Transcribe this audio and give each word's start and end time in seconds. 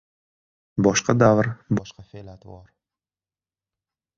•Boshqa 0.87 1.15
davr― 1.23 1.47
boshqa 1.81 2.07
fe’l-atvor. 2.09 2.65